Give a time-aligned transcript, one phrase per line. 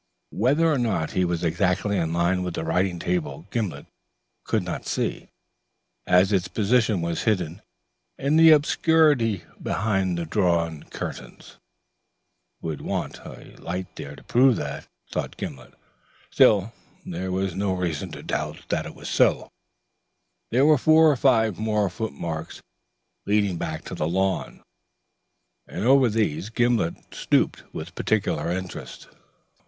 [0.33, 3.85] Whether or not he was exactly in line with the writing table Gimblet
[4.45, 5.29] could not see,
[6.07, 7.61] as its position was hidden
[8.17, 11.57] in the obscurity behind the drawn curtains.
[12.57, 15.75] It would want a light there to prove that, thought Gimblet;
[16.31, 16.73] still
[17.05, 19.51] there was no reason to doubt that it was so.
[20.49, 22.59] There were four or five more footmarks
[23.27, 24.63] leading back to the lawn,
[25.67, 29.07] and over these Gimblet stooped with particular interest.